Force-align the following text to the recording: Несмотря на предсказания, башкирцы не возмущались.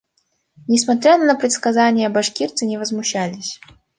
Несмотря 0.67 1.19
на 1.19 1.35
предсказания, 1.35 2.09
башкирцы 2.09 2.65
не 2.65 2.79
возмущались. 2.79 3.59